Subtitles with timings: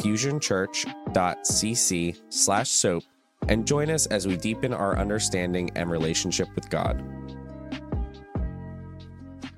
[0.00, 3.02] fusionchurch.cc slash soap
[3.48, 7.04] and join us as we deepen our understanding and relationship with God.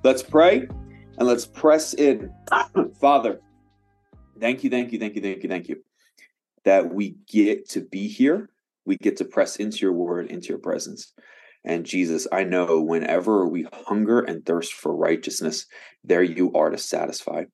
[0.02, 0.66] Let's pray
[1.18, 2.32] and let's press in.
[3.00, 3.40] Father,
[4.40, 5.84] thank you, thank you, thank you, thank you, thank you
[6.64, 8.48] that we get to be here
[8.84, 11.12] we get to press into your word, into your presence.
[11.64, 15.66] And Jesus, I know whenever we hunger and thirst for righteousness,
[16.02, 17.44] there you are to satisfy.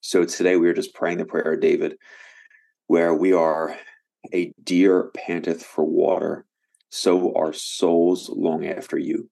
[0.00, 1.96] So today we are just praying the prayer of David,
[2.86, 3.76] where we are
[4.32, 6.44] a deer panteth for water,
[6.90, 9.28] so our souls long after you.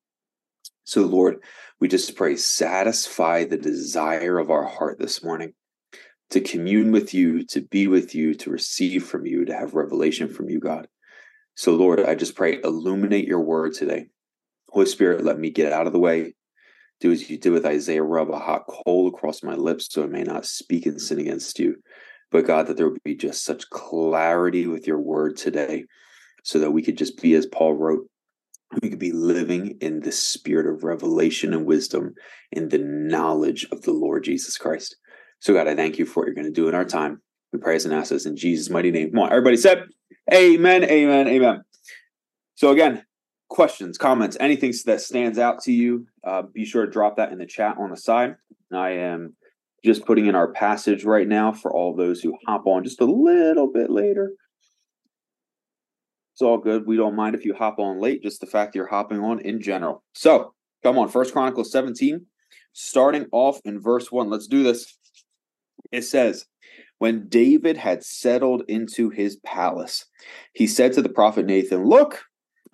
[0.84, 1.38] So, Lord,
[1.80, 5.52] we just pray, satisfy the desire of our heart this morning
[6.30, 10.28] to commune with you, to be with you, to receive from you, to have revelation
[10.28, 10.88] from you, God.
[11.54, 14.06] So, Lord, I just pray, illuminate your word today.
[14.68, 16.34] Holy Spirit, let me get out of the way.
[17.00, 20.06] Do as you did with Isaiah, rub a hot coal across my lips so I
[20.06, 21.76] may not speak and sin against you.
[22.30, 25.84] But God, that there would be just such clarity with your word today
[26.42, 28.08] so that we could just be, as Paul wrote,
[28.82, 32.14] we could be living in the spirit of revelation and wisdom
[32.50, 34.96] in the knowledge of the Lord Jesus Christ.
[35.38, 37.20] So, God, I thank you for what you're going to do in our time.
[37.52, 39.10] We praise and ask this in Jesus' mighty name.
[39.10, 39.84] Come on, everybody said,
[40.32, 41.62] Amen, amen, amen.
[42.56, 43.04] So again,
[43.48, 47.38] questions, comments, anything that stands out to you, uh, be sure to drop that in
[47.38, 48.36] the chat on the side.
[48.72, 49.34] I am
[49.84, 53.04] just putting in our passage right now for all those who hop on just a
[53.04, 54.32] little bit later.
[56.34, 56.86] It's all good.
[56.86, 59.60] We don't mind if you hop on late, just the fact you're hopping on in
[59.60, 60.02] general.
[60.14, 60.52] So
[60.82, 62.26] come on, First Chronicles 17,
[62.72, 64.28] starting off in verse 1.
[64.28, 64.98] Let's do this.
[65.92, 66.44] It says,
[66.98, 70.04] when David had settled into his palace,
[70.52, 72.24] he said to the prophet Nathan, Look,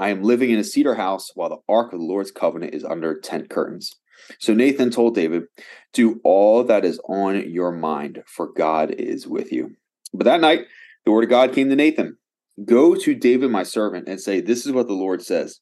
[0.02, 2.82] I am living in a cedar house while the ark of the Lord's covenant is
[2.82, 3.94] under tent curtains.
[4.40, 5.44] So Nathan told David,
[5.92, 9.76] Do all that is on your mind, for God is with you.
[10.12, 10.62] But that night,
[11.04, 12.16] the word of God came to Nathan
[12.64, 15.60] Go to David, my servant, and say, This is what the Lord says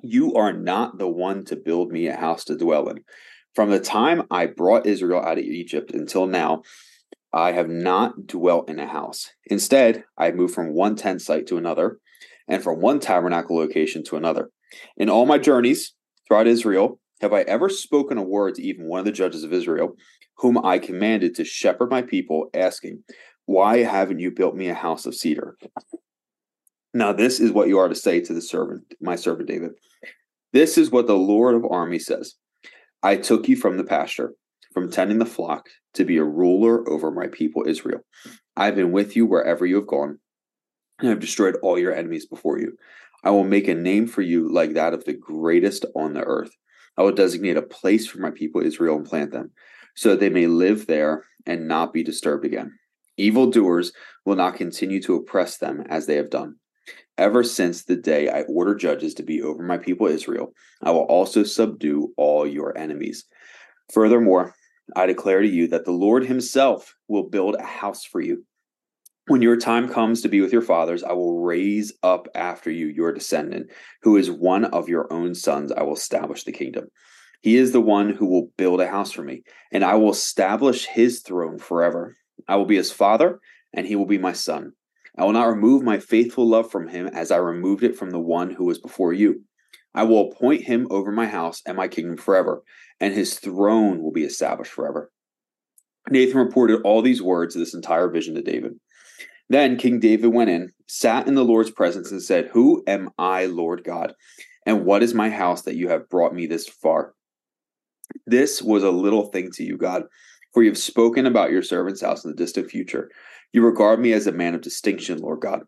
[0.00, 3.00] You are not the one to build me a house to dwell in.
[3.56, 6.62] From the time I brought Israel out of Egypt until now,
[7.32, 9.28] I have not dwelt in a house.
[9.46, 11.98] Instead, I have moved from one tent site to another,
[12.48, 14.50] and from one tabernacle location to another.
[14.96, 15.94] In all my journeys
[16.26, 19.52] throughout Israel, have I ever spoken a word to even one of the judges of
[19.52, 19.94] Israel,
[20.38, 23.02] whom I commanded to shepherd my people, asking,
[23.46, 25.56] Why haven't you built me a house of cedar?
[26.92, 29.72] Now, this is what you are to say to the servant, my servant David.
[30.52, 32.34] This is what the Lord of armies says
[33.02, 34.32] I took you from the pasture
[34.76, 38.00] from tending the flock to be a ruler over my people Israel.
[38.56, 40.18] I have been with you wherever you have gone,
[40.98, 42.76] and have destroyed all your enemies before you.
[43.24, 46.50] I will make a name for you like that of the greatest on the earth.
[46.96, 49.50] I will designate a place for my people Israel and plant them,
[49.94, 52.72] so that they may live there and not be disturbed again.
[53.16, 53.92] Evildoers
[54.24, 56.56] will not continue to oppress them as they have done.
[57.18, 60.52] Ever since the day I ordered judges to be over my people Israel,
[60.82, 63.24] I will also subdue all your enemies.
[63.92, 64.54] Furthermore,
[64.94, 68.44] I declare to you that the Lord himself will build a house for you.
[69.28, 72.86] When your time comes to be with your fathers, I will raise up after you
[72.86, 73.72] your descendant,
[74.02, 75.72] who is one of your own sons.
[75.72, 76.86] I will establish the kingdom.
[77.42, 79.42] He is the one who will build a house for me,
[79.72, 82.14] and I will establish his throne forever.
[82.46, 83.40] I will be his father,
[83.72, 84.72] and he will be my son.
[85.18, 88.20] I will not remove my faithful love from him as I removed it from the
[88.20, 89.42] one who was before you.
[89.92, 92.62] I will appoint him over my house and my kingdom forever,
[93.00, 95.10] and his throne will be established forever.
[96.10, 98.74] Nathan reported all these words of this entire vision to David.
[99.48, 103.46] Then King David went in, sat in the Lord's presence, and said, Who am I,
[103.46, 104.14] Lord God?
[104.64, 107.14] And what is my house that you have brought me this far?
[108.26, 110.04] This was a little thing to you, God,
[110.52, 113.10] for you have spoken about your servant's house in the distant future.
[113.52, 115.62] You regard me as a man of distinction, Lord God.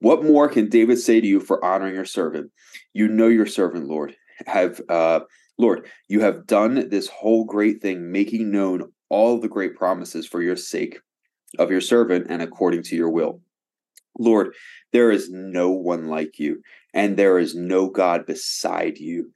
[0.00, 2.50] What more can David say to you for honoring your servant?
[2.92, 4.14] You know your servant, Lord.
[4.46, 5.20] Have uh,
[5.58, 10.42] Lord, you have done this whole great thing, making known all the great promises for
[10.42, 10.98] your sake
[11.58, 13.40] of your servant and according to your will.
[14.18, 14.54] Lord,
[14.92, 16.62] there is no one like you,
[16.92, 19.30] and there is no God beside you,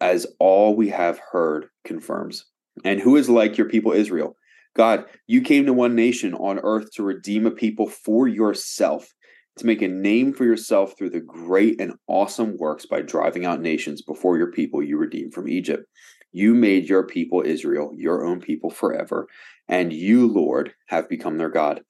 [0.00, 2.44] as all we have heard confirms.
[2.84, 4.36] And who is like your people Israel?
[4.76, 9.12] God, you came to one nation on earth to redeem a people for yourself,
[9.56, 13.60] to make a name for yourself through the great and awesome works by driving out
[13.60, 15.84] nations before your people you redeemed from Egypt.
[16.32, 19.26] You made your people Israel, your own people forever,
[19.68, 21.82] and you, Lord, have become their God.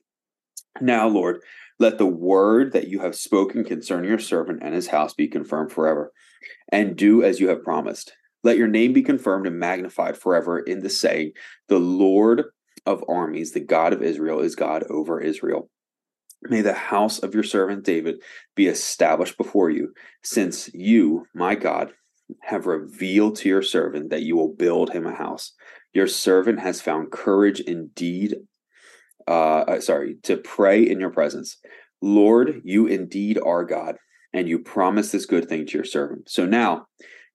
[0.80, 1.40] Now, Lord,
[1.78, 5.72] let the word that you have spoken concerning your servant and his house be confirmed
[5.72, 6.12] forever,
[6.70, 8.12] and do as you have promised.
[8.42, 11.32] Let your name be confirmed and magnified forever in the saying,
[11.68, 12.44] The Lord
[12.86, 15.68] of armies, the God of Israel, is God over Israel.
[16.42, 18.22] May the house of your servant David
[18.54, 19.92] be established before you,
[20.22, 21.92] since you, my God,
[22.40, 25.52] have revealed to your servant that you will build him a house.
[25.92, 28.36] Your servant has found courage indeed,
[29.26, 31.56] uh, uh sorry, to pray in your presence.
[32.00, 33.96] Lord, you indeed are God,
[34.32, 36.30] and you promise this good thing to your servant.
[36.30, 36.86] So now,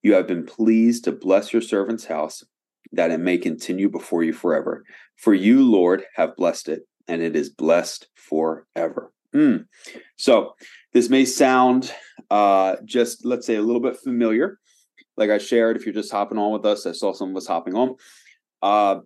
[0.01, 2.43] you have been pleased to bless your servant's house,
[2.91, 4.83] that it may continue before you forever.
[5.17, 9.11] For you, Lord, have blessed it, and it is blessed forever.
[9.33, 9.65] Mm.
[10.15, 10.53] So,
[10.93, 11.91] this may sound
[12.29, 14.59] uh, just, let's say, a little bit familiar.
[15.17, 17.75] Like I shared, if you're just hopping on with us, I saw someone was hopping
[17.75, 17.95] on.
[18.61, 18.99] Uh,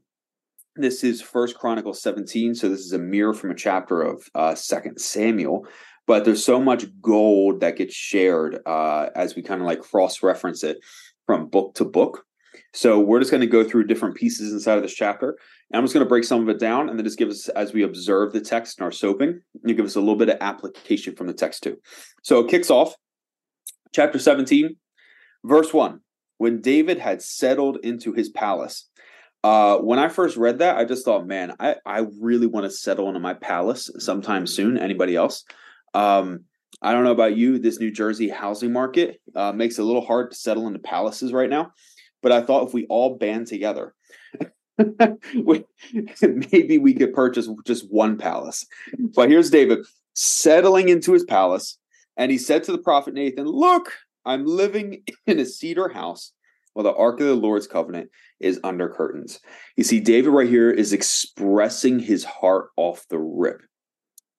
[0.76, 4.56] this is First Chronicles 17, so this is a mirror from a chapter of uh,
[4.56, 5.68] Second Samuel
[6.10, 10.24] but there's so much gold that gets shared uh, as we kind of like cross
[10.24, 10.80] reference it
[11.28, 12.26] from book to book.
[12.74, 15.38] So we're just going to go through different pieces inside of this chapter.
[15.70, 17.48] And I'm just going to break some of it down and then just give us,
[17.50, 20.38] as we observe the text in our soaping, you give us a little bit of
[20.42, 21.78] application from the text too.
[22.24, 22.96] So it kicks off
[23.94, 24.76] chapter 17,
[25.44, 26.00] verse 1.
[26.38, 28.88] When David had settled into his palace,
[29.44, 32.72] uh, when I first read that, I just thought, man, I, I really want to
[32.72, 34.78] settle into my palace sometime soon.
[34.78, 35.44] Anybody else?
[35.94, 36.46] Um,
[36.82, 37.60] I don't know about you.
[37.60, 41.34] This New Jersey housing market uh, makes it a little hard to settle into palaces
[41.34, 41.72] right now.
[42.22, 43.94] But I thought if we all band together,
[45.36, 45.66] we,
[46.22, 48.66] maybe we could purchase just one palace.
[48.98, 49.80] But here's David
[50.14, 51.78] settling into his palace,
[52.18, 53.94] and he said to the prophet Nathan, Look,
[54.26, 56.34] I'm living in a cedar house
[56.74, 59.40] while the ark of the Lord's covenant is under curtains.
[59.76, 63.62] You see, David right here is expressing his heart off the rip.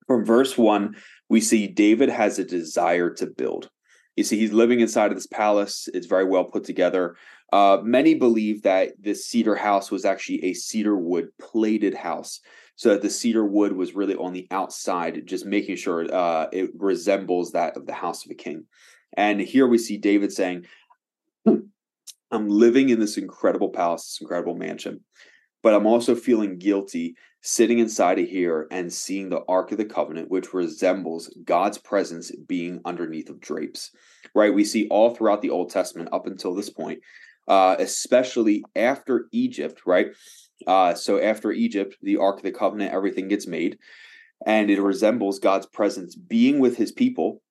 [0.06, 0.96] From verse 1,
[1.28, 3.70] we see David has a desire to build.
[4.16, 5.88] You see, he's living inside of this palace.
[5.94, 7.16] It's very well put together.
[7.52, 12.40] Uh, many believe that this cedar house was actually a cedar wood plated house.
[12.76, 16.70] So that the cedar wood was really on the outside, just making sure uh, it
[16.74, 18.64] resembles that of the house of a king.
[19.16, 20.66] And here we see David saying,
[21.46, 25.00] I'm living in this incredible palace, this incredible mansion,
[25.62, 29.84] but I'm also feeling guilty sitting inside of here and seeing the Ark of the
[29.84, 33.90] Covenant, which resembles God's presence being underneath of drapes,
[34.34, 34.54] right?
[34.54, 37.00] We see all throughout the Old Testament up until this point,
[37.48, 40.08] uh, especially after Egypt, right?
[40.66, 43.78] Uh, so after Egypt, the Ark of the Covenant, everything gets made,
[44.46, 47.42] and it resembles God's presence being with his people.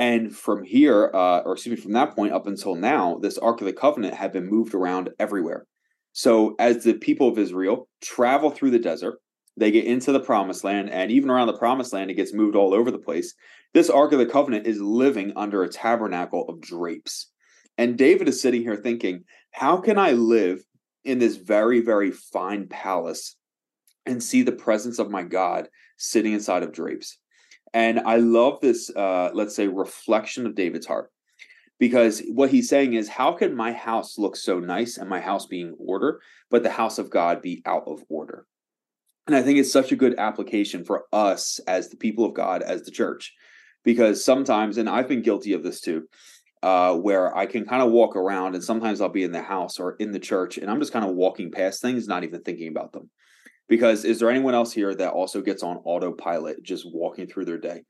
[0.00, 3.60] And from here, uh, or excuse me, from that point up until now, this Ark
[3.60, 5.66] of the Covenant had been moved around everywhere
[6.12, 9.20] so, as the people of Israel travel through the desert,
[9.56, 12.56] they get into the promised land, and even around the promised land, it gets moved
[12.56, 13.34] all over the place.
[13.74, 17.30] This Ark of the Covenant is living under a tabernacle of drapes.
[17.78, 20.64] And David is sitting here thinking, how can I live
[21.04, 23.36] in this very, very fine palace
[24.04, 27.18] and see the presence of my God sitting inside of drapes?
[27.72, 31.10] And I love this, uh, let's say, reflection of David's heart.
[31.78, 35.46] Because what he's saying is how can my house look so nice and my house
[35.46, 38.46] be in order but the house of god be out of order?
[39.26, 42.62] And i think it's such a good application for us as the people of god
[42.62, 43.32] as the church.
[43.82, 46.06] Because sometimes and i've been guilty of this too
[46.62, 49.78] uh, where i can kind of walk around and sometimes i'll be in the house
[49.78, 52.68] or in the church and i'm just kind of walking past things not even thinking
[52.68, 53.08] about them
[53.70, 57.58] because is there anyone else here that also gets on autopilot just walking through their
[57.58, 57.82] day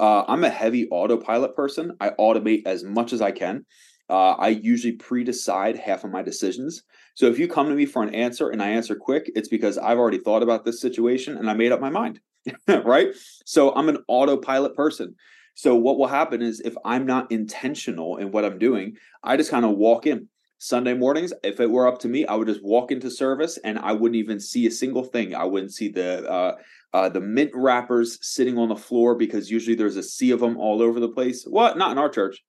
[0.00, 1.96] uh, I'm a heavy autopilot person.
[2.00, 3.64] I automate as much as I can.
[4.10, 6.82] Uh, I usually pre decide half of my decisions.
[7.14, 9.76] So if you come to me for an answer and I answer quick, it's because
[9.76, 12.20] I've already thought about this situation and I made up my mind.
[12.68, 13.08] right.
[13.44, 15.14] So I'm an autopilot person.
[15.54, 19.50] So what will happen is if I'm not intentional in what I'm doing, I just
[19.50, 20.28] kind of walk in.
[20.58, 23.78] Sunday mornings, if it were up to me, I would just walk into service and
[23.78, 25.34] I wouldn't even see a single thing.
[25.34, 26.56] I wouldn't see the uh,
[26.92, 30.56] uh, the mint wrappers sitting on the floor because usually there's a sea of them
[30.56, 31.44] all over the place.
[31.44, 31.78] What?
[31.78, 32.42] Not in our church.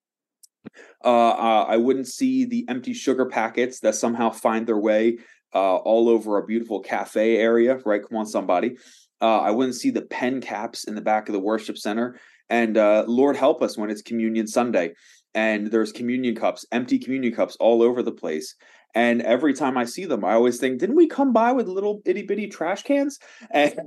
[1.06, 5.20] Uh, uh, I wouldn't see the empty sugar packets that somehow find their way
[5.54, 8.02] uh, all over a beautiful cafe area, right?
[8.08, 8.78] Come on, somebody.
[9.22, 12.20] Uh, I wouldn't see the pen caps in the back of the worship center.
[12.50, 12.76] And
[13.08, 14.94] Lord help us when it's Communion Sunday
[15.34, 18.56] and there's communion cups, empty communion cups all over the place.
[18.96, 22.02] And every time I see them, I always think, didn't we come by with little
[22.06, 23.20] itty bitty trash cans?
[23.52, 23.78] And,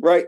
[0.00, 0.26] right.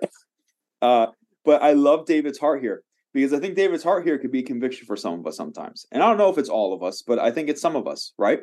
[0.83, 1.07] Uh,
[1.45, 4.87] but I love David's heart here because I think David's heart here could be conviction
[4.87, 5.87] for some of us sometimes.
[5.93, 7.87] And I don't know if it's all of us, but I think it's some of
[7.87, 8.41] us, right?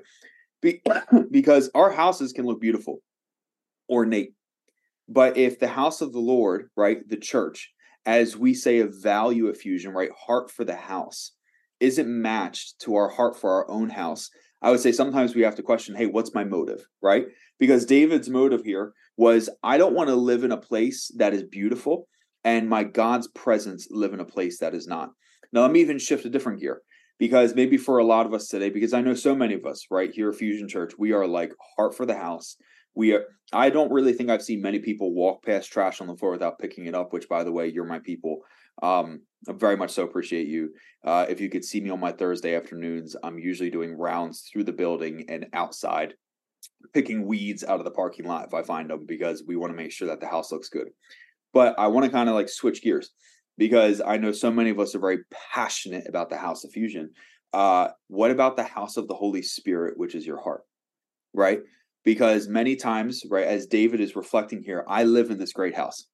[0.61, 0.81] Be-
[1.31, 3.01] because our houses can look beautiful,
[3.89, 4.33] ornate.
[5.09, 7.73] But if the house of the Lord, right, the church,
[8.05, 11.33] as we say a value at Fusion, right, heart for the house,
[11.81, 14.29] isn't matched to our heart for our own house,
[14.61, 17.25] I would say sometimes we have to question, hey, what's my motive, right?
[17.59, 21.43] Because David's motive here was I don't want to live in a place that is
[21.43, 22.07] beautiful
[22.43, 25.09] and my God's presence live in a place that is not.
[25.51, 26.81] Now, let me even shift a different gear
[27.19, 29.85] because maybe for a lot of us today, because I know so many of us
[29.91, 32.55] right here at Fusion Church, we are like heart for the house.
[32.95, 36.15] We are, I don't really think I've seen many people walk past trash on the
[36.15, 38.39] floor without picking it up, which, by the way, you're my people.
[38.81, 40.73] Um, I very much so appreciate you.
[41.03, 44.65] Uh, if you could see me on my Thursday afternoons, I'm usually doing rounds through
[44.65, 46.13] the building and outside,
[46.93, 49.77] picking weeds out of the parking lot if I find them, because we want to
[49.77, 50.89] make sure that the house looks good.
[51.53, 53.11] But I want to kind of like switch gears
[53.57, 55.19] because I know so many of us are very
[55.53, 57.11] passionate about the house of fusion.
[57.53, 60.61] Uh, what about the house of the Holy Spirit, which is your heart?
[61.33, 61.59] Right?
[62.03, 66.07] Because many times, right, as David is reflecting here, I live in this great house.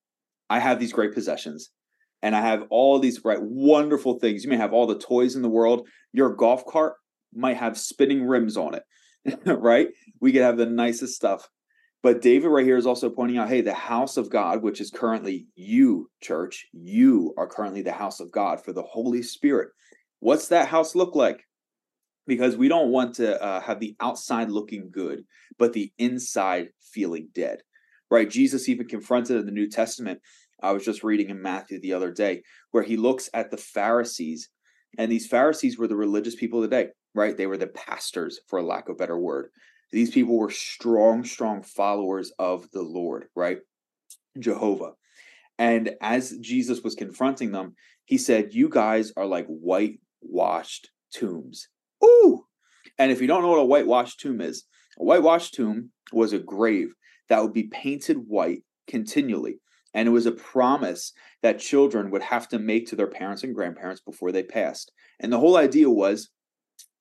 [0.50, 1.70] I have these great possessions
[2.22, 4.44] and I have all these right wonderful things.
[4.44, 5.88] You may have all the toys in the world.
[6.14, 6.96] Your golf cart
[7.34, 9.90] might have spinning rims on it, right?
[10.20, 11.48] We could have the nicest stuff.
[12.04, 14.92] But David right here is also pointing out, hey, the house of God, which is
[14.92, 19.70] currently you, church, you are currently the house of God for the Holy Spirit.
[20.20, 21.47] What's that house look like?
[22.28, 25.24] Because we don't want to uh, have the outside looking good,
[25.58, 27.60] but the inside feeling dead,
[28.12, 28.30] right?
[28.30, 30.20] Jesus even confronted in the New Testament.
[30.62, 32.42] I was just reading in Matthew the other day
[32.72, 34.50] where he looks at the Pharisees,
[34.98, 37.38] and these Pharisees were the religious people of the day, right?
[37.38, 39.50] They were the pastors, for lack of a better word.
[39.92, 43.60] These people were strong, strong followers of the Lord, right?
[44.38, 44.92] Jehovah.
[45.58, 51.68] And as Jesus was confronting them, he said, You guys are like whitewashed tombs.
[52.04, 52.46] Ooh!
[52.98, 54.64] And if you don't know what a whitewashed tomb is,
[55.00, 56.94] a whitewashed tomb was a grave
[57.30, 59.60] that would be painted white continually.
[59.94, 63.56] And it was a promise that children would have to make to their parents and
[63.56, 64.92] grandparents before they passed.
[65.20, 66.30] And the whole idea was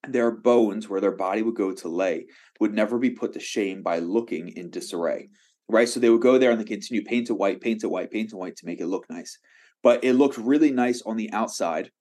[0.07, 2.25] their bones, where their body would go to lay,
[2.59, 5.29] would never be put to shame by looking in disarray.
[5.69, 5.89] Right.
[5.89, 8.31] So they would go there and they continue paint it white, paint it white, paint
[8.31, 9.37] it white to make it look nice.
[9.83, 11.91] But it looked really nice on the outside.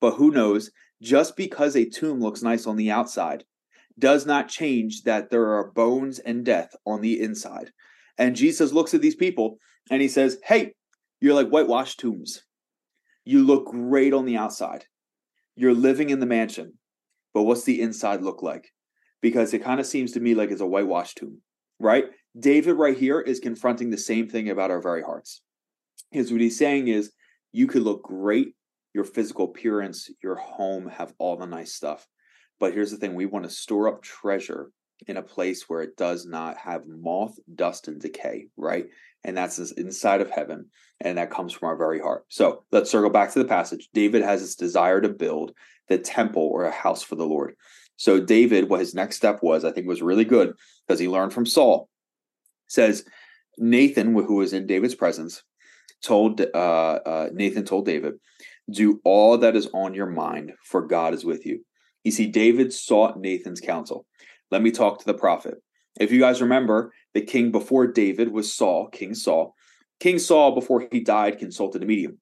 [0.00, 0.70] But who knows?
[1.02, 3.44] Just because a tomb looks nice on the outside
[3.98, 7.70] does not change that there are bones and death on the inside.
[8.18, 9.58] And Jesus looks at these people
[9.90, 10.74] and he says, Hey,
[11.20, 12.42] you're like whitewashed tombs.
[13.24, 14.84] You look great on the outside.
[15.56, 16.74] You're living in the mansion
[17.32, 18.72] but what's the inside look like?
[19.20, 21.40] Because it kind of seems to me like it's a whitewashed tomb,
[21.78, 22.04] right?
[22.38, 25.42] David right here is confronting the same thing about our very hearts.
[26.10, 27.12] Because what he's saying is,
[27.52, 28.54] you could look great,
[28.94, 32.06] your physical appearance, your home, have all the nice stuff.
[32.58, 34.70] But here's the thing we want to store up treasure
[35.06, 38.86] in a place where it does not have moth, dust, and decay, right?
[39.24, 40.66] And that's inside of heaven,
[41.00, 42.24] and that comes from our very heart.
[42.28, 43.88] So let's circle back to the passage.
[43.94, 45.52] David has this desire to build
[45.88, 47.54] the temple or a house for the Lord.
[47.96, 50.54] So David, what his next step was, I think was really good
[50.86, 51.88] because he learned from Saul.
[52.66, 53.04] Says
[53.58, 55.42] Nathan, who was in David's presence,
[56.02, 58.14] told uh, uh, Nathan told David,
[58.70, 61.64] "Do all that is on your mind, for God is with you."
[62.04, 64.06] You see, David sought Nathan's counsel.
[64.50, 65.54] Let me talk to the prophet.
[65.98, 69.54] If you guys remember, the king before David was Saul, King Saul.
[69.98, 72.18] King Saul, before he died, consulted a medium.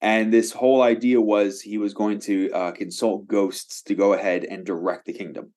[0.00, 4.44] And this whole idea was he was going to uh, consult ghosts to go ahead
[4.44, 5.52] and direct the kingdom.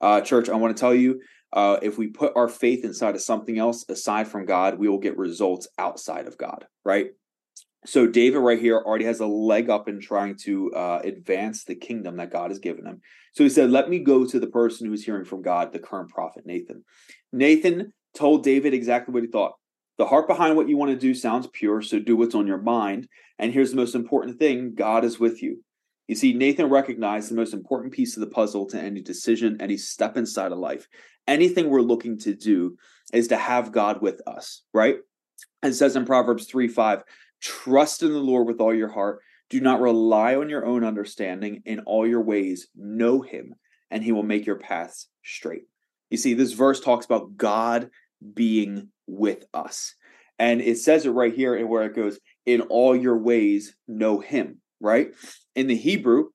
[0.00, 1.20] Uh, church, I want to tell you
[1.52, 4.98] uh, if we put our faith inside of something else aside from God, we will
[4.98, 7.08] get results outside of God, right?
[7.86, 11.74] So David right here already has a leg up in trying to uh, advance the
[11.74, 13.00] kingdom that God has given him.
[13.32, 15.78] So he said, "Let me go to the person who is hearing from God, the
[15.78, 16.84] current prophet Nathan."
[17.32, 19.54] Nathan told David exactly what he thought.
[19.96, 22.60] The heart behind what you want to do sounds pure, so do what's on your
[22.60, 23.08] mind.
[23.38, 25.62] And here's the most important thing God is with you.
[26.08, 29.76] You see, Nathan recognized the most important piece of the puzzle to any decision, any
[29.76, 30.88] step inside of life.
[31.28, 32.76] Anything we're looking to do
[33.12, 34.96] is to have God with us, right?
[35.62, 37.04] It says in Proverbs 3 5,
[37.40, 39.20] trust in the Lord with all your heart.
[39.48, 41.62] Do not rely on your own understanding.
[41.64, 43.54] In all your ways, know him,
[43.90, 45.64] and he will make your paths straight.
[46.10, 47.90] You see, this verse talks about God
[48.34, 49.94] being with us.
[50.38, 54.20] And it says it right here, and where it goes, in all your ways, know
[54.20, 55.10] him, right?
[55.54, 56.30] In the Hebrew,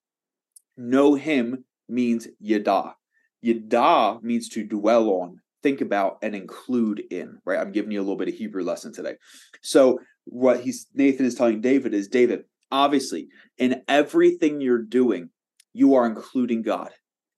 [0.78, 2.96] know him means yada.
[3.42, 7.60] Yada means to dwell on, think about, and include in, right?
[7.60, 9.16] I'm giving you a little bit of Hebrew lesson today.
[9.62, 13.28] So what he's Nathan is telling David is David, obviously,
[13.58, 15.30] in everything you're doing,
[15.74, 16.92] you are including God.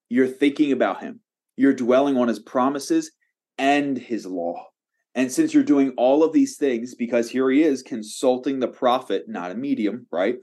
[0.09, 1.19] You're thinking about him.
[1.55, 3.11] You're dwelling on his promises
[3.57, 4.67] and his law.
[5.15, 9.23] And since you're doing all of these things, because here he is consulting the prophet,
[9.27, 10.35] not a medium, right?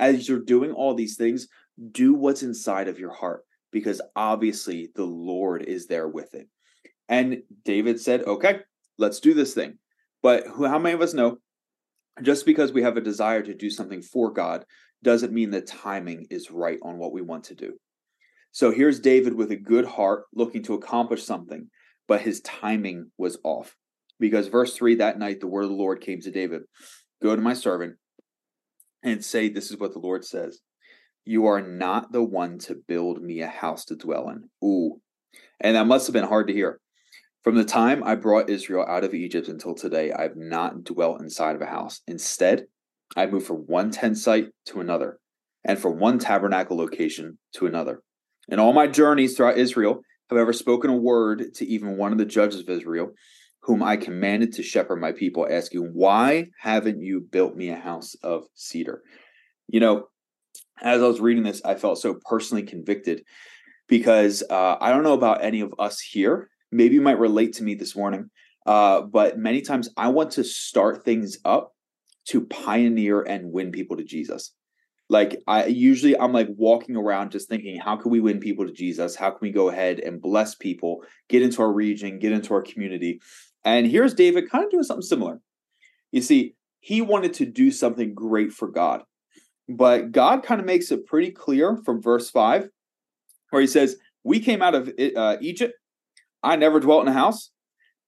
[0.00, 1.46] As you're doing all these things,
[1.92, 6.48] do what's inside of your heart, because obviously the Lord is there with it.
[7.08, 8.60] And David said, okay,
[8.98, 9.78] let's do this thing.
[10.22, 11.36] But how many of us know
[12.22, 14.64] just because we have a desire to do something for God
[15.02, 17.74] doesn't mean the timing is right on what we want to do.
[18.52, 21.68] So here's David with a good heart looking to accomplish something,
[22.08, 23.76] but his timing was off.
[24.18, 26.62] Because verse 3 that night, the word of the Lord came to David
[27.22, 27.96] Go to my servant
[29.02, 30.60] and say, This is what the Lord says.
[31.24, 34.48] You are not the one to build me a house to dwell in.
[34.64, 35.00] Ooh.
[35.60, 36.80] And that must have been hard to hear.
[37.46, 41.20] From the time I brought Israel out of Egypt until today, I have not dwelt
[41.20, 42.00] inside of a house.
[42.08, 42.66] Instead,
[43.16, 45.20] I moved from one tent site to another,
[45.64, 48.02] and from one tabernacle location to another.
[48.48, 52.18] In all my journeys throughout Israel, have ever spoken a word to even one of
[52.18, 53.12] the judges of Israel,
[53.62, 58.16] whom I commanded to shepherd my people, asking, Why haven't you built me a house
[58.24, 59.02] of cedar?
[59.68, 60.08] You know,
[60.82, 63.22] as I was reading this, I felt so personally convicted
[63.86, 67.62] because uh, I don't know about any of us here maybe you might relate to
[67.62, 68.30] me this morning.
[68.66, 71.72] Uh, but many times I want to start things up
[72.28, 74.52] to pioneer and win people to Jesus.
[75.08, 78.72] Like I usually I'm like walking around just thinking, how can we win people to
[78.72, 79.14] Jesus?
[79.14, 82.62] How can we go ahead and bless people, get into our region, get into our
[82.62, 83.20] community?
[83.64, 85.40] And here's David kind of doing something similar.
[86.10, 89.02] You see, he wanted to do something great for God.
[89.68, 92.68] But God kind of makes it pretty clear from verse 5
[93.50, 95.74] where he says, "We came out of uh, Egypt
[96.46, 97.50] I never dwelt in a house,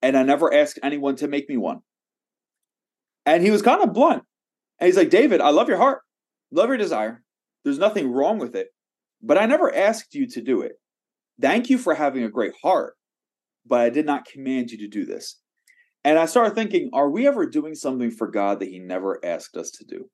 [0.00, 1.80] and I never asked anyone to make me one.
[3.26, 4.23] And he was kind of blunt.
[4.78, 6.02] And he's like, David, I love your heart,
[6.52, 7.23] love your desire.
[7.64, 8.68] There's nothing wrong with it,
[9.20, 10.72] but I never asked you to do it.
[11.40, 12.94] Thank you for having a great heart,
[13.66, 15.40] but I did not command you to do this.
[16.05, 19.57] And I started thinking, are we ever doing something for God that He never asked
[19.57, 20.09] us to do?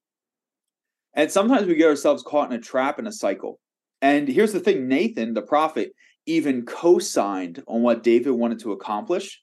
[1.15, 3.61] And sometimes we get ourselves caught in a trap in a cycle.
[4.03, 5.93] And here's the thing Nathan, the prophet,
[6.27, 9.43] even co signed on what David wanted to accomplish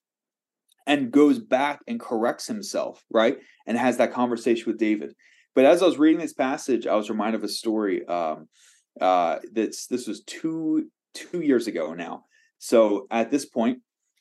[0.88, 3.38] and goes back and corrects himself, right?
[3.68, 5.14] And has that conversation with David.
[5.54, 8.06] But as I was reading this passage, I was reminded of a story.
[8.06, 8.48] Um,
[9.00, 12.26] uh, this this was two two years ago now.
[12.58, 13.80] So at this point,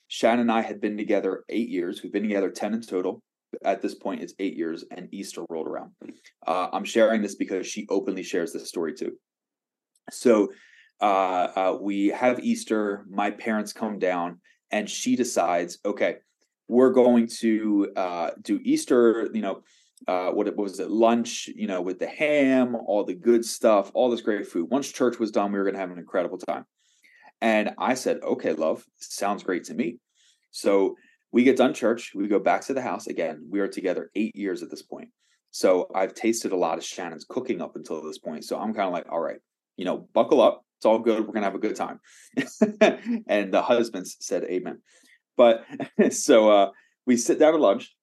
[0.08, 2.02] Shannon and I had been together eight years.
[2.02, 3.22] We've been together ten in total.
[3.64, 5.90] At this point, it's eight years, and Easter rolled around.
[6.46, 9.12] Uh, I'm sharing this because she openly shares this story too.
[10.10, 10.50] So
[11.00, 11.04] uh,
[11.56, 13.04] uh, we have Easter.
[13.08, 16.16] My parents come down, and she decides, okay,
[16.68, 19.28] we're going to uh, do Easter.
[19.32, 19.62] You know,
[20.06, 20.90] uh, what, what was it?
[20.90, 21.48] Lunch.
[21.54, 24.70] You know, with the ham, all the good stuff, all this great food.
[24.70, 26.64] Once church was done, we were going to have an incredible time.
[27.40, 29.98] And I said, okay, love, sounds great to me.
[30.50, 30.96] So
[31.32, 32.12] we get done church.
[32.14, 33.46] We go back to the house again.
[33.48, 35.08] We are together eight years at this point.
[35.50, 38.44] So I've tasted a lot of Shannon's cooking up until this point.
[38.44, 39.38] So I'm kind of like, all right,
[39.76, 41.26] you know, buckle up it's all good.
[41.26, 42.00] We're gonna have a good time.
[43.28, 44.80] and the husbands said amen.
[45.36, 45.66] But
[46.10, 46.70] so uh,
[47.04, 47.94] we sit down at lunch,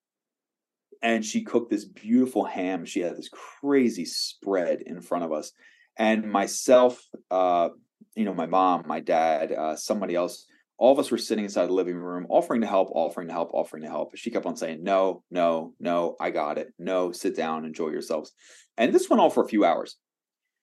[1.02, 2.86] and she cooked this beautiful ham.
[2.86, 5.54] She had this crazy spread in front of us,
[5.98, 7.70] and myself, uh,
[8.16, 10.46] you know, my mom, my dad, uh, somebody else.
[10.78, 13.50] All of us were sitting inside the living room, offering to help, offering to help,
[13.56, 14.16] offering to help.
[14.16, 16.72] She kept on saying, "No, no, no, I got it.
[16.78, 18.34] No, sit down, enjoy yourselves."
[18.78, 19.98] And this went on for a few hours.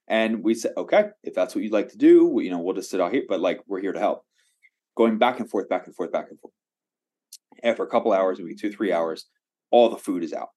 [0.08, 2.74] And we said, okay, if that's what you'd like to do, we, you know, we'll
[2.74, 4.24] just sit out here, but like we're here to help.
[4.96, 6.52] Going back and forth, back and forth, back and forth.
[7.62, 9.26] After a couple hours, maybe two, three hours,
[9.70, 10.48] all the food is out.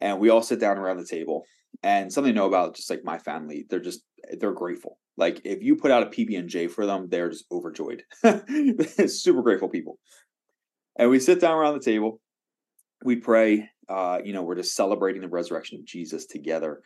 [0.00, 1.44] And we all sit down around the table.
[1.82, 4.02] And something to know about just like my family, they're just
[4.38, 4.98] they're grateful.
[5.16, 8.02] Like if you put out a PB and J for them, they're just overjoyed.
[9.06, 9.98] Super grateful people.
[10.96, 12.20] And we sit down around the table,
[13.04, 13.68] we pray.
[13.88, 16.82] Uh, you know, we're just celebrating the resurrection of Jesus together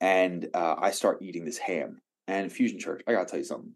[0.00, 2.00] and uh, I start eating this ham.
[2.26, 3.72] And Fusion Church, I gotta tell you something.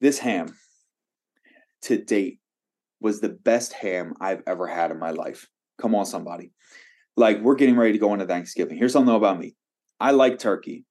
[0.00, 0.54] This ham
[1.82, 2.38] to date
[3.00, 5.48] was the best ham I've ever had in my life.
[5.80, 6.52] Come on, somebody.
[7.16, 8.78] Like, we're getting ready to go into Thanksgiving.
[8.78, 9.54] Here's something about me
[9.98, 10.84] I like turkey,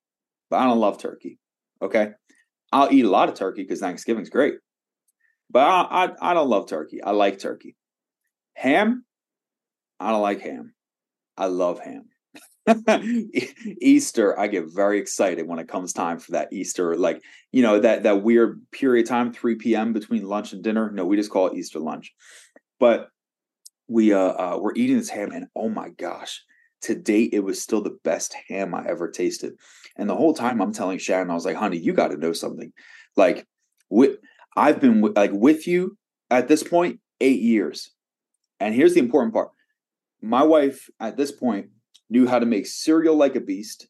[0.49, 1.39] but I don't love turkey.
[1.81, 2.11] Okay.
[2.71, 4.55] I'll eat a lot of turkey because Thanksgiving's great,
[5.49, 7.01] but I, I, I don't love turkey.
[7.01, 7.75] I like turkey.
[8.53, 9.05] Ham,
[9.99, 10.73] I don't like ham.
[11.35, 12.09] I love ham.
[13.81, 17.79] Easter, I get very excited when it comes time for that Easter, like you know
[17.79, 19.93] that that weird period of time, three p.m.
[19.93, 20.91] between lunch and dinner.
[20.91, 22.13] No, we just call it Easter lunch.
[22.79, 23.09] But
[23.87, 26.43] we uh, uh we're eating this ham, and oh my gosh,
[26.81, 29.53] to date it was still the best ham I ever tasted.
[29.97, 32.33] And the whole time I'm telling Shannon, I was like, "Honey, you got to know
[32.33, 32.71] something.
[33.15, 33.47] Like,
[33.89, 34.17] with
[34.55, 35.97] I've been like with you
[36.29, 37.91] at this point eight years,
[38.59, 39.49] and here's the important part:
[40.21, 41.69] my wife at this point
[42.09, 43.87] knew how to make cereal like a beast.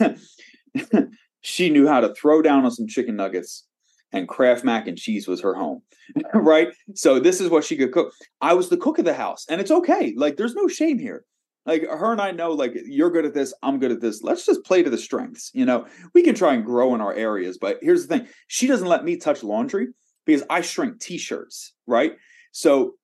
[1.40, 3.66] she knew how to throw down on some chicken nuggets
[4.12, 5.82] and Kraft mac and cheese was her home.
[6.34, 6.68] right?
[6.94, 8.12] So this is what she could cook.
[8.40, 10.14] I was the cook of the house and it's okay.
[10.16, 11.24] Like there's no shame here.
[11.66, 14.22] Like her and I know like you're good at this, I'm good at this.
[14.22, 15.50] Let's just play to the strengths.
[15.52, 18.28] You know, we can try and grow in our areas, but here's the thing.
[18.46, 19.88] She doesn't let me touch laundry
[20.24, 22.14] because I shrink t-shirts, right?
[22.52, 22.94] So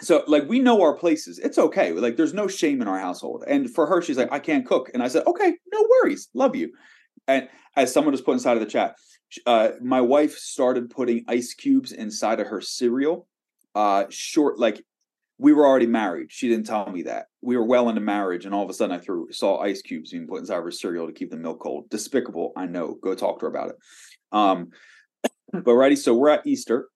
[0.00, 1.38] so like we know our places.
[1.38, 1.92] It's okay.
[1.92, 3.44] Like there's no shame in our household.
[3.46, 4.90] And for her she's like i can't cook.
[4.94, 6.28] And i said okay no worries.
[6.34, 6.72] Love you.
[7.26, 8.94] And as someone just put inside of the chat
[9.44, 13.26] uh, my wife started putting ice cubes inside of her cereal
[13.74, 14.82] uh short like
[15.40, 16.32] we were already married.
[16.32, 17.26] She didn't tell me that.
[17.42, 20.12] We were well into marriage and all of a sudden i threw saw ice cubes
[20.12, 21.90] being put inside of her cereal to keep the milk cold.
[21.90, 22.52] Despicable.
[22.56, 22.96] I know.
[23.02, 23.76] Go talk to her about it.
[24.30, 24.70] Um
[25.52, 26.88] but ready so we're at easter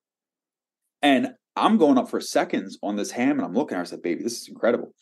[1.02, 3.82] and I'm going up for seconds on this ham, and I'm looking at her.
[3.82, 4.94] I said, "Baby, this is incredible."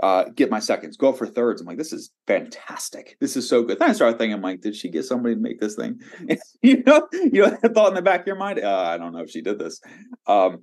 [0.00, 1.60] Uh, get my seconds, go for thirds.
[1.60, 3.16] I'm like, this is fantastic.
[3.20, 3.80] This is so good.
[3.80, 5.98] Then I started thinking, I'm like, did she get somebody to make this thing?
[6.62, 8.60] you know, you know, that thought in the back of your mind.
[8.60, 9.80] Uh, I don't know if she did this.
[10.28, 10.58] Um,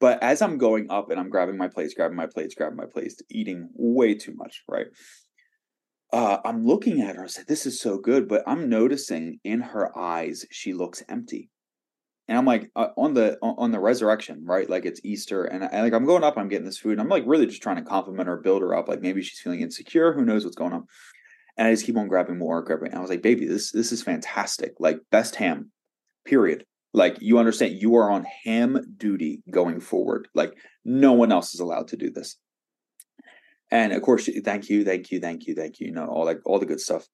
[0.00, 2.86] but as I'm going up and I'm grabbing my plates, grabbing my plates, grabbing my
[2.86, 4.86] plates, eating way too much, right?
[6.12, 7.24] Uh, I'm looking at her.
[7.24, 11.48] I said, "This is so good," but I'm noticing in her eyes she looks empty
[12.32, 14.68] and I'm like uh, on the on the resurrection, right?
[14.68, 17.10] Like it's Easter, and I, like I'm going up, I'm getting this food, and I'm
[17.10, 18.88] like really just trying to compliment her, build her up.
[18.88, 20.86] Like maybe she's feeling insecure, who knows what's going on?
[21.58, 22.88] And I just keep on grabbing more, grabbing.
[22.88, 24.72] And I was like, baby, this this is fantastic.
[24.78, 25.72] Like best ham,
[26.24, 26.64] period.
[26.94, 30.28] Like you understand, you are on ham duty going forward.
[30.34, 30.54] Like
[30.86, 32.38] no one else is allowed to do this.
[33.70, 35.88] And of course, she, thank you, thank you, thank you, thank you.
[35.88, 37.06] You know all like all the good stuff.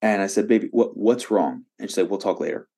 [0.00, 1.62] And I said, baby, what what's wrong?
[1.78, 2.68] And she said, we'll talk later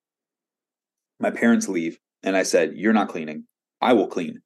[1.19, 3.45] my parents leave and I said, You're not cleaning.
[3.81, 4.41] I will clean.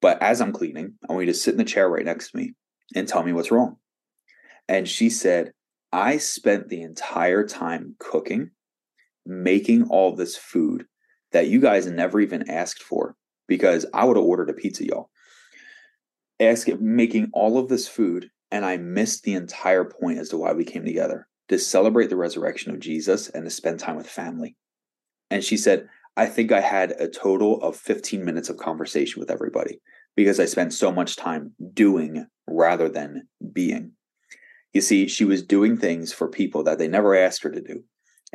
[0.00, 2.36] But as I'm cleaning, I want you to sit in the chair right next to
[2.36, 2.54] me
[2.94, 3.76] and tell me what's wrong.
[4.68, 5.52] And she said,
[5.92, 8.50] I spent the entire time cooking,
[9.26, 10.86] making all this food
[11.32, 15.10] that you guys never even asked for because I would have ordered a pizza, y'all.
[16.40, 20.52] Ask making all of this food, and I missed the entire point as to why
[20.52, 24.56] we came together to celebrate the resurrection of Jesus and to spend time with family.
[25.30, 29.30] And she said, I think I had a total of 15 minutes of conversation with
[29.30, 29.78] everybody
[30.16, 33.92] because I spent so much time doing rather than being.
[34.72, 37.84] You see, she was doing things for people that they never asked her to do.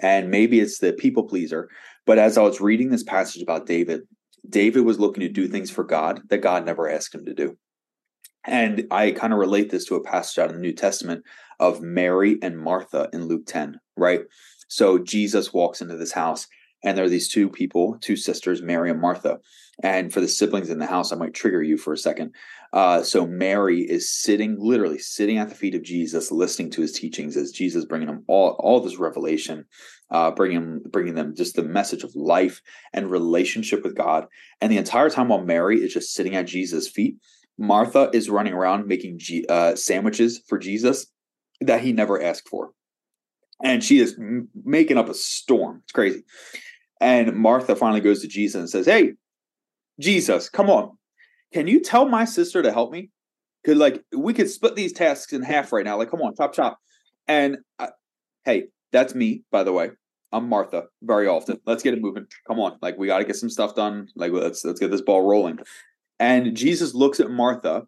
[0.02, 1.70] And maybe it's the people pleaser.
[2.06, 4.04] But as I was reading this passage about David,
[4.50, 7.58] David was looking to do things for God that God never asked him to do.
[8.46, 11.26] And I kind of relate this to a passage out of the New Testament
[11.60, 14.22] of Mary and Martha in Luke 10, right?
[14.70, 16.48] So Jesus walks into this house
[16.84, 19.40] and there are these two people, two sisters, Mary and Martha.
[19.82, 22.36] And for the siblings in the house, I might trigger you for a second.
[22.74, 26.92] Uh, so Mary is sitting, literally sitting at the feet of Jesus, listening to his
[26.92, 29.66] teachings as Jesus bringing them all, all this revelation,
[30.12, 32.62] uh, bringing bringing them just the message of life
[32.94, 34.26] and relationship with God.
[34.62, 37.18] And the entire time while Mary is just sitting at Jesus' feet,
[37.58, 41.08] Martha is running around making G- uh, sandwiches for Jesus
[41.62, 42.72] that he never asked for,
[43.64, 44.20] and she is
[44.64, 45.82] making up a storm.
[45.84, 46.24] It's crazy.
[47.04, 49.16] And Martha finally goes to Jesus and says, Hey,
[50.00, 50.98] Jesus, come on.
[51.52, 53.10] Can you tell my sister to help me?
[53.66, 55.98] Could like we could split these tasks in half right now.
[55.98, 56.80] Like, come on, chop chop.
[57.28, 57.90] And I,
[58.46, 59.92] hey, that's me, by the way.
[60.32, 61.60] I'm Martha very often.
[61.66, 62.26] Let's get it moving.
[62.48, 64.08] Come on, like we got to get some stuff done.
[64.16, 65.60] Like let's let's get this ball rolling.
[66.20, 67.84] And Jesus looks at Martha,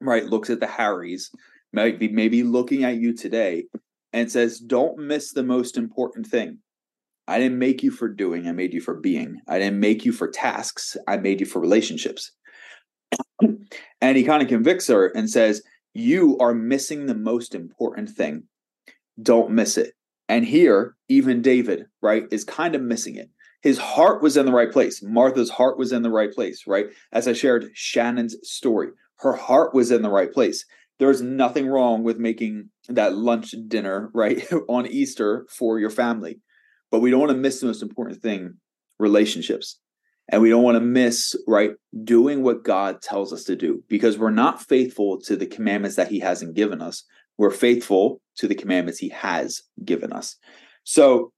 [0.00, 0.26] right?
[0.26, 1.30] Looks at the Harrys,
[1.72, 3.66] maybe maybe looking at you today,
[4.12, 6.58] and says, "Don't miss the most important thing.
[7.26, 9.40] I didn't make you for doing, I made you for being.
[9.48, 12.32] I didn't make you for tasks, I made you for relationships.
[14.00, 15.62] and he kind of convicts her and says,
[15.94, 18.44] You are missing the most important thing.
[19.22, 19.94] Don't miss it.
[20.28, 23.30] And here, even David, right, is kind of missing it.
[23.62, 25.02] His heart was in the right place.
[25.02, 26.86] Martha's heart was in the right place, right?
[27.12, 30.66] As I shared Shannon's story, her heart was in the right place.
[30.98, 36.40] There's nothing wrong with making that lunch dinner, right, on Easter for your family
[36.94, 38.54] but we don't want to miss the most important thing
[38.98, 39.80] relationships
[40.30, 41.72] and we don't want to miss right
[42.04, 46.08] doing what god tells us to do because we're not faithful to the commandments that
[46.08, 47.04] he hasn't given us
[47.36, 50.36] we're faithful to the commandments he has given us.
[50.84, 51.32] So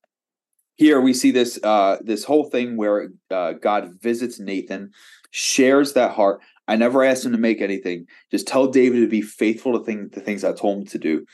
[0.75, 4.91] here we see this uh, this whole thing where uh, God visits Nathan,
[5.31, 6.41] shares that heart.
[6.69, 8.07] I never asked him to make anything.
[8.31, 11.25] Just tell David to be faithful to thing, the things I told him to do.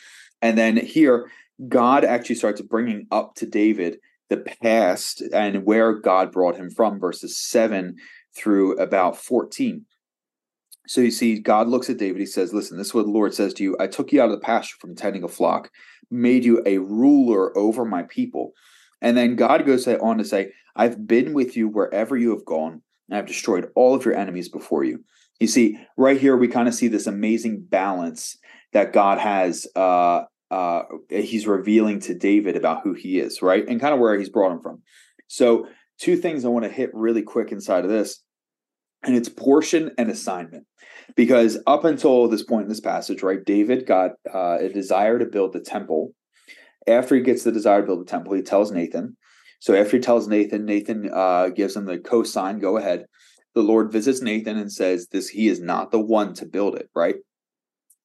[0.42, 1.30] And then here,
[1.68, 3.98] God actually starts bringing up to David
[4.33, 7.97] the past and where God brought him from, verses 7
[8.35, 9.85] through about 14.
[10.87, 12.18] So you see, God looks at David.
[12.18, 14.31] He says, Listen, this is what the Lord says to you I took you out
[14.31, 15.71] of the pasture from tending a flock,
[16.11, 18.53] made you a ruler over my people.
[19.01, 22.83] And then God goes on to say, I've been with you wherever you have gone,
[23.09, 25.05] and I've destroyed all of your enemies before you.
[25.38, 28.38] You see, right here, we kind of see this amazing balance
[28.73, 29.66] that God has.
[29.77, 33.66] Uh, uh, he's revealing to David about who he is, right?
[33.66, 34.82] And kind of where he's brought him from.
[35.28, 35.66] So,
[35.98, 38.22] two things I want to hit really quick inside of this,
[39.02, 40.66] and it's portion and assignment.
[41.16, 45.26] Because up until this point in this passage, right, David got uh, a desire to
[45.26, 46.14] build the temple
[46.86, 49.16] after he gets the desire to build the temple, he tells Nathan.
[49.60, 53.06] So after he tells Nathan, Nathan uh, gives him the cosign, go ahead.
[53.54, 56.88] The Lord visits Nathan and says, "This he is not the one to build it,
[56.94, 57.16] right?"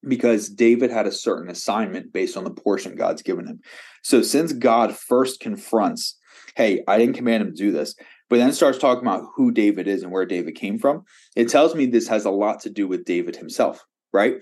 [0.08, 3.60] Because David had a certain assignment based on the portion God's given him.
[4.04, 6.18] So since God first confronts,
[6.56, 7.96] "Hey, I didn't command him to do this,"
[8.30, 11.04] but then starts talking about who David is and where David came from,
[11.36, 14.36] it tells me this has a lot to do with David himself, right?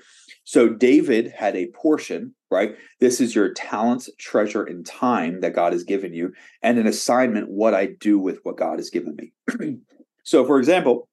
[0.43, 2.75] So David had a portion, right?
[2.99, 7.49] This is your talents, treasure, and time that God has given you, and an assignment,
[7.49, 9.77] what I do with what God has given me.
[10.23, 11.09] so, for example,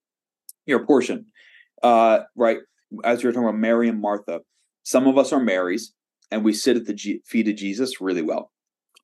[0.66, 1.26] your portion,
[1.82, 2.58] uh, right?
[3.04, 4.40] As you're talking about Mary and Martha,
[4.82, 5.94] some of us are Marys
[6.30, 8.50] and we sit at the G- feet of Jesus really well,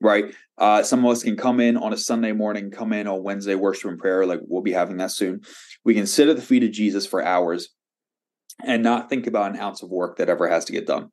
[0.01, 0.35] right?
[0.57, 3.55] Uh, some of us can come in on a Sunday morning, come in on Wednesday
[3.55, 5.41] worship and prayer, like we'll be having that soon.
[5.85, 7.69] We can sit at the feet of Jesus for hours
[8.65, 11.11] and not think about an ounce of work that ever has to get done.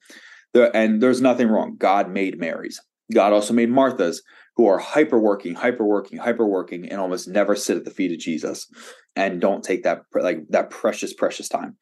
[0.54, 1.76] There, and there's nothing wrong.
[1.78, 2.80] God made Marys.
[3.14, 4.18] God also made Marthas
[4.56, 8.12] who are hyper working, hyper working, hyper working, and almost never sit at the feet
[8.12, 8.68] of Jesus
[9.16, 11.76] and don't take that like that precious, precious time.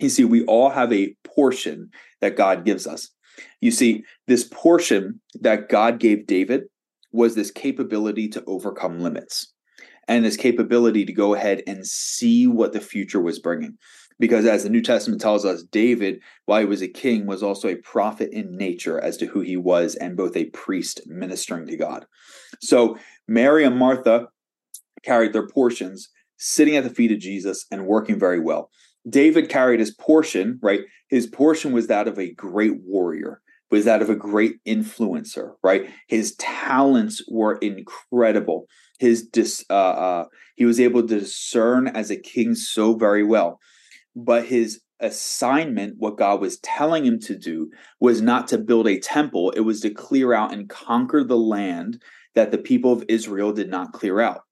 [0.00, 3.10] You see, we all have a portion that God gives us.
[3.60, 6.64] You see, this portion that God gave David
[7.12, 9.52] was this capability to overcome limits
[10.08, 13.76] and this capability to go ahead and see what the future was bringing
[14.20, 17.68] because as the New Testament tells us, David, while he was a king, was also
[17.68, 21.76] a prophet in nature as to who he was and both a priest ministering to
[21.76, 22.04] God.
[22.60, 24.28] So Mary and Martha
[25.02, 28.70] carried their portions, sitting at the feet of Jesus and working very well.
[29.08, 30.80] David carried his portion, right?
[31.08, 35.88] His portion was that of a great warrior, was that of a great influencer, right?
[36.08, 38.66] His talents were incredible.
[38.98, 40.24] His dis, uh, uh,
[40.56, 43.58] he was able to discern as a king so very well
[44.16, 48.98] but his assignment, what God was telling him to do, was not to build a
[48.98, 52.02] temple, it was to clear out and conquer the land
[52.34, 54.42] that the people of Israel did not clear out.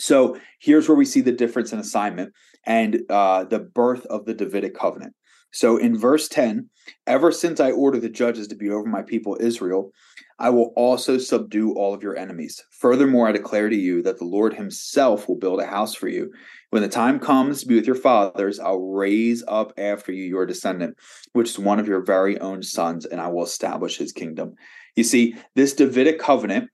[0.00, 2.32] So here's where we see the difference in assignment
[2.64, 5.14] and uh, the birth of the Davidic covenant.
[5.52, 6.70] So in verse 10,
[7.06, 9.90] ever since I ordered the judges to be over my people Israel,
[10.38, 12.62] I will also subdue all of your enemies.
[12.70, 16.32] Furthermore, I declare to you that the Lord himself will build a house for you.
[16.70, 20.46] When the time comes to be with your fathers, I'll raise up after you your
[20.46, 20.96] descendant,
[21.32, 24.54] which is one of your very own sons, and I will establish his kingdom.
[24.96, 26.70] You see, this Davidic covenant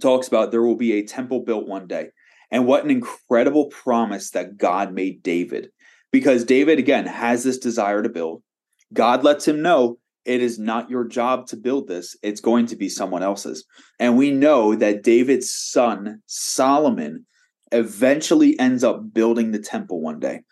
[0.00, 2.10] talks about there will be a temple built one day.
[2.50, 5.68] And what an incredible promise that God made David.
[6.12, 8.42] Because David, again, has this desire to build.
[8.92, 12.76] God lets him know it is not your job to build this, it's going to
[12.76, 13.64] be someone else's.
[13.98, 17.26] And we know that David's son, Solomon,
[17.72, 20.42] eventually ends up building the temple one day.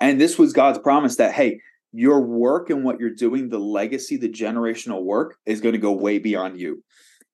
[0.00, 1.60] And this was God's promise that, hey,
[1.92, 5.92] your work and what you're doing, the legacy, the generational work is going to go
[5.92, 6.82] way beyond you.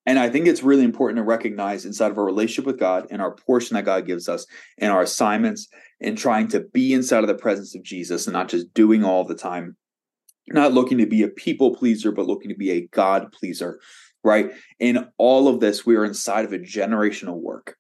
[0.09, 3.23] And I think it's really important to recognize inside of our relationship with God and
[3.23, 4.47] our portion that God gives us
[4.79, 5.69] and our assignments
[6.01, 9.25] and trying to be inside of the presence of Jesus and not just doing all
[9.25, 9.77] the time
[10.53, 13.81] not looking to be a people pleaser, but looking to be a God pleaser,
[14.25, 14.51] right?
[14.79, 17.77] In all of this, we are inside of a generational work.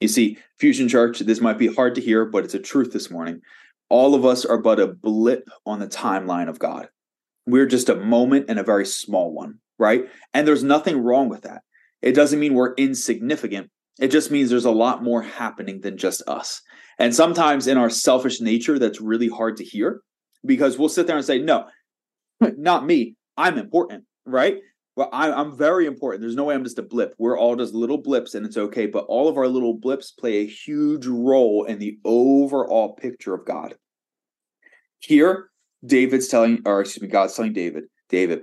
[0.00, 3.10] You see, Fusion Church, this might be hard to hear, but it's a truth this
[3.10, 3.40] morning.
[3.88, 6.88] All of us are but a blip on the timeline of God.
[7.46, 10.04] We're just a moment and a very small one, right?
[10.32, 11.62] And there's nothing wrong with that.
[12.02, 13.70] It doesn't mean we're insignificant.
[13.98, 16.62] It just means there's a lot more happening than just us.
[16.98, 20.00] And sometimes in our selfish nature, that's really hard to hear
[20.44, 21.66] because we'll sit there and say, no,
[22.40, 23.16] not me.
[23.36, 24.58] I'm important, right?
[24.96, 26.20] Well, I, I'm very important.
[26.20, 27.14] There's no way I'm just a blip.
[27.18, 28.86] We're all just little blips, and it's okay.
[28.86, 33.46] But all of our little blips play a huge role in the overall picture of
[33.46, 33.76] God.
[34.98, 35.48] Here,
[35.84, 38.42] David's telling, or excuse me, God's telling David David,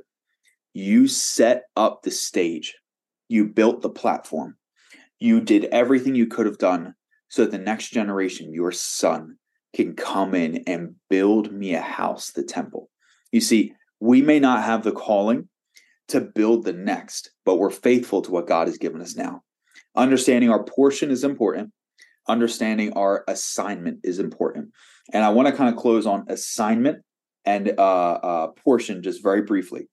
[0.73, 2.73] you set up the stage,
[3.27, 4.57] you built the platform,
[5.19, 6.93] you did everything you could have done
[7.29, 9.37] so that the next generation, your son,
[9.75, 12.89] can come in and build me a house, the temple.
[13.31, 15.49] You see, we may not have the calling
[16.07, 19.43] to build the next, but we're faithful to what God has given us now.
[19.95, 21.71] Understanding our portion is important,
[22.27, 24.69] understanding our assignment is important.
[25.13, 27.03] And I want to kind of close on assignment
[27.45, 29.89] and uh, uh, portion just very briefly.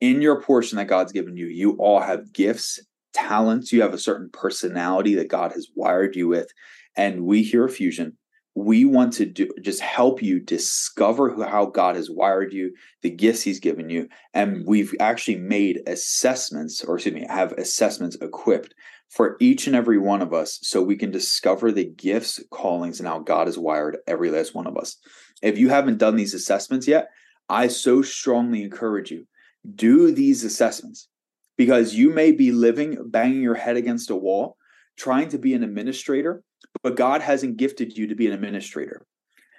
[0.00, 2.80] In your portion that God's given you, you all have gifts,
[3.12, 6.48] talents, you have a certain personality that God has wired you with.
[6.96, 8.16] And we here at Fusion
[8.54, 13.10] we want to do just help you discover who, how God has wired you, the
[13.10, 18.74] gifts He's given you, and we've actually made assessments, or excuse me, have assessments equipped
[19.08, 23.08] for each and every one of us, so we can discover the gifts, callings, and
[23.08, 24.96] how God has wired every last one of us.
[25.42, 27.08] If you haven't done these assessments yet,
[27.48, 29.26] I so strongly encourage you
[29.74, 31.08] do these assessments
[31.56, 34.56] because you may be living banging your head against a wall
[34.96, 36.42] trying to be an administrator
[36.82, 39.06] but God hasn't gifted you to be an administrator.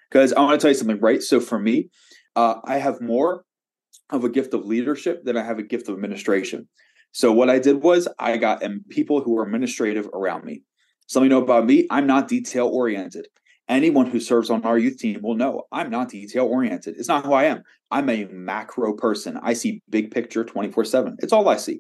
[0.10, 1.22] Because I want to tell you something, right?
[1.22, 1.90] So for me,
[2.36, 3.46] uh, I have more
[4.10, 6.68] of a gift of leadership than I have a gift of administration.
[7.14, 10.64] So what I did was I got people who were administrative around me.
[11.08, 13.28] Some of you know about me, I'm not detail oriented.
[13.72, 16.96] Anyone who serves on our youth team will know I'm not detail oriented.
[16.98, 17.64] It's not who I am.
[17.90, 19.40] I'm a macro person.
[19.42, 21.16] I see big picture 24 7.
[21.20, 21.80] It's all I see.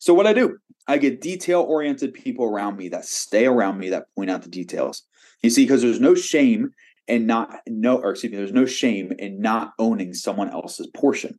[0.00, 3.88] So what I do, I get detail oriented people around me that stay around me
[3.90, 5.04] that point out the details.
[5.42, 6.70] You see, because there's no shame
[7.06, 11.38] in not no, or excuse me, there's no shame in not owning someone else's portion.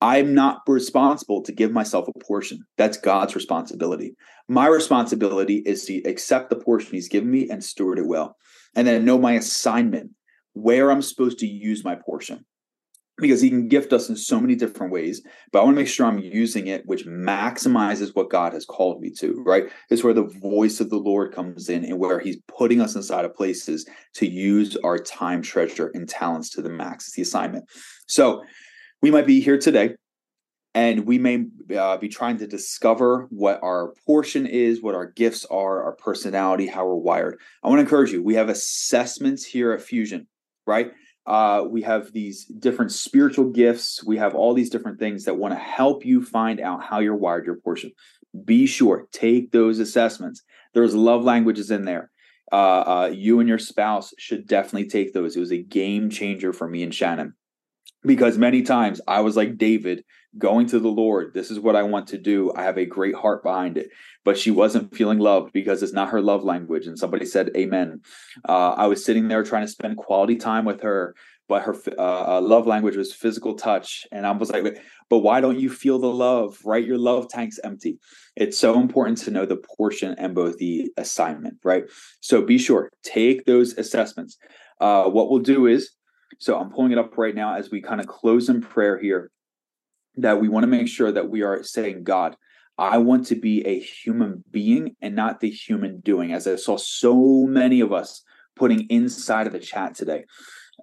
[0.00, 2.58] I'm not responsible to give myself a portion.
[2.76, 4.16] That's God's responsibility.
[4.48, 8.36] My responsibility is to accept the portion He's given me and steward it well,
[8.74, 10.10] and then know my assignment,
[10.54, 12.44] where I'm supposed to use my portion.
[13.18, 15.86] Because he can gift us in so many different ways but i want to make
[15.86, 19.64] sure i'm using it which maximizes what god has called me to right?
[19.90, 23.26] Is where the voice of the lord comes in and where he's putting us inside
[23.26, 27.06] of places to use our time treasure and talents to the max.
[27.06, 27.66] It's the assignment.
[28.08, 28.42] So
[29.02, 29.94] we might be here today
[30.74, 31.44] and we may
[31.76, 36.66] uh, be trying to discover what our portion is what our gifts are our personality
[36.66, 40.26] how we're wired i want to encourage you we have assessments here at fusion
[40.66, 40.92] right
[41.26, 44.02] uh, we have these different spiritual gifts.
[44.04, 47.16] We have all these different things that want to help you find out how you're
[47.16, 47.92] wired your portion.
[48.44, 50.42] Be sure, take those assessments.
[50.74, 52.10] There's love languages in there.
[52.50, 55.36] Uh, uh, you and your spouse should definitely take those.
[55.36, 57.34] It was a game changer for me and Shannon
[58.04, 60.04] because many times I was like David
[60.38, 61.34] going to the Lord.
[61.34, 62.52] This is what I want to do.
[62.56, 63.90] I have a great heart behind it.
[64.24, 66.86] But she wasn't feeling loved because it's not her love language.
[66.86, 68.00] And somebody said, Amen.
[68.48, 71.14] Uh, I was sitting there trying to spend quality time with her,
[71.48, 74.06] but her uh, uh love language was physical touch.
[74.10, 74.78] And I was like,
[75.10, 76.86] but why don't you feel the love, right?
[76.86, 77.98] Your love tank's empty.
[78.34, 81.84] It's so important to know the portion and both the assignment, right?
[82.20, 84.38] So be sure, take those assessments.
[84.80, 85.90] Uh, what we'll do is,
[86.38, 89.30] so I'm pulling it up right now as we kind of close in prayer here
[90.16, 92.36] that we want to make sure that we are saying, God,
[92.78, 96.76] I want to be a human being and not the human doing, as I saw
[96.76, 98.22] so many of us
[98.56, 100.24] putting inside of the chat today.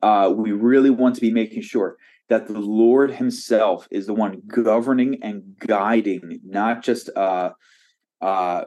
[0.02, 1.98] Uh, we really want to be making sure
[2.30, 7.52] that the Lord Himself is the one governing and guiding, not just uh,
[8.22, 8.66] uh,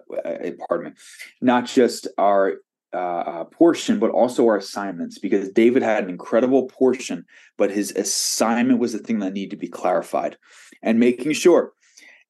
[0.68, 0.92] pardon me,
[1.40, 2.56] not just our
[2.94, 7.24] uh, uh, portion, but also our assignments, because David had an incredible portion,
[7.57, 10.37] but his assignment was the thing that needed to be clarified.
[10.83, 11.72] And making sure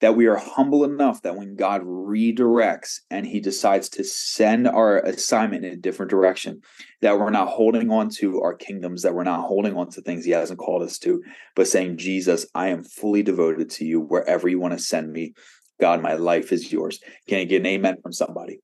[0.00, 4.98] that we are humble enough that when God redirects and he decides to send our
[4.98, 6.60] assignment in a different direction,
[7.02, 10.24] that we're not holding on to our kingdoms, that we're not holding on to things
[10.24, 11.22] he hasn't called us to,
[11.54, 15.34] but saying, Jesus, I am fully devoted to you wherever you want to send me.
[15.80, 17.00] God, my life is yours.
[17.28, 18.58] Can I get an amen from somebody?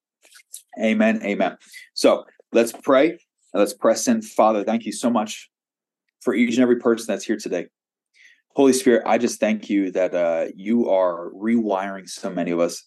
[0.83, 1.21] Amen.
[1.25, 1.57] Amen.
[1.95, 3.19] So let's pray.
[3.55, 4.23] Let's press in.
[4.23, 5.51] Father, thank you so much
[6.21, 7.67] for each and every person that's here today.
[8.55, 12.85] Holy Spirit, I just thank you that uh, you are rewiring so many of us.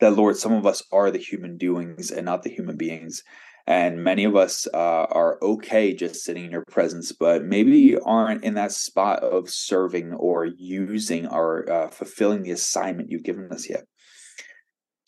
[0.00, 3.22] That, Lord, some of us are the human doings and not the human beings.
[3.66, 8.42] And many of us uh, are okay just sitting in your presence, but maybe aren't
[8.42, 13.70] in that spot of serving or using or uh, fulfilling the assignment you've given us
[13.70, 13.84] yet.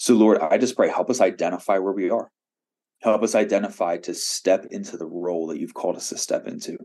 [0.05, 2.31] So, Lord, I just pray, help us identify where we are.
[3.01, 6.77] Help us identify to step into the role that you've called us to step into.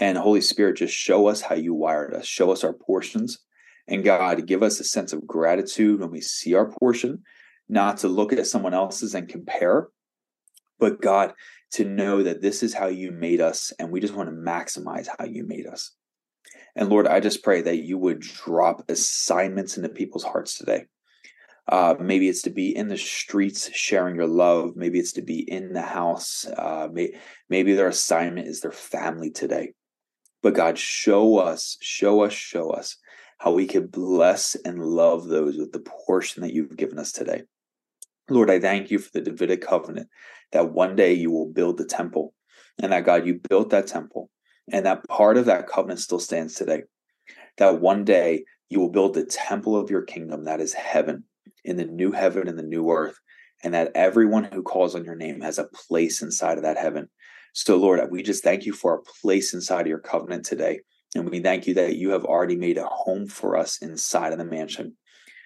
[0.00, 3.38] And Holy Spirit, just show us how you wired us, show us our portions.
[3.86, 7.22] And God, give us a sense of gratitude when we see our portion,
[7.68, 9.86] not to look at someone else's and compare,
[10.80, 11.34] but God,
[11.74, 15.06] to know that this is how you made us, and we just want to maximize
[15.16, 15.94] how you made us.
[16.74, 20.86] And Lord, I just pray that you would drop assignments into people's hearts today.
[21.68, 24.74] Uh, maybe it's to be in the streets sharing your love.
[24.74, 26.46] Maybe it's to be in the house.
[26.46, 27.14] Uh, may,
[27.50, 29.72] maybe their assignment is their family today.
[30.42, 32.96] But God, show us, show us, show us
[33.38, 37.42] how we can bless and love those with the portion that you've given us today.
[38.30, 40.08] Lord, I thank you for the Davidic covenant
[40.52, 42.34] that one day you will build the temple
[42.80, 44.30] and that God, you built that temple
[44.70, 46.82] and that part of that covenant still stands today.
[47.58, 51.24] That one day you will build the temple of your kingdom, that is heaven,
[51.68, 53.18] in the new heaven and the new earth,
[53.62, 57.08] and that everyone who calls on your name has a place inside of that heaven.
[57.52, 60.80] So, Lord, we just thank you for a place inside of your covenant today.
[61.14, 64.38] And we thank you that you have already made a home for us inside of
[64.38, 64.96] the mansion.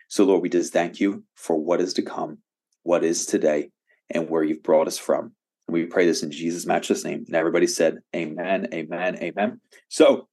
[0.09, 2.39] So, Lord, we just thank you for what is to come,
[2.83, 3.71] what is today,
[4.11, 5.33] and where you've brought us from.
[5.67, 7.25] And we pray this in Jesus' matchless name.
[7.27, 9.61] And everybody said, Amen, amen, amen.
[9.89, 10.29] So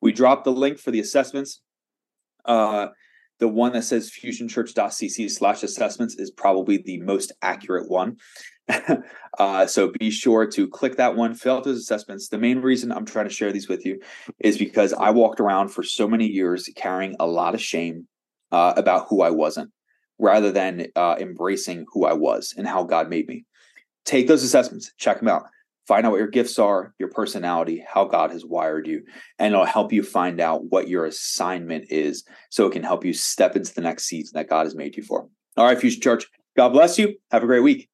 [0.00, 1.60] we dropped the link for the assessments.
[2.44, 2.88] Uh,
[3.38, 8.16] the one that says fusionchurch.cc slash assessments is probably the most accurate one.
[9.38, 12.28] uh, so be sure to click that one, fill out those assessments.
[12.28, 14.00] The main reason I'm trying to share these with you
[14.40, 18.06] is because I walked around for so many years carrying a lot of shame
[18.52, 19.70] uh, about who I wasn't
[20.18, 23.44] rather than uh, embracing who I was and how God made me
[24.04, 25.44] take those assessments, check them out,
[25.88, 29.02] find out what your gifts are, your personality, how God has wired you,
[29.38, 33.14] and it'll help you find out what your assignment is so it can help you
[33.14, 35.26] step into the next season that God has made you for.
[35.56, 36.26] All right, Fusion Church,
[36.56, 37.16] God bless you.
[37.30, 37.88] Have a great week.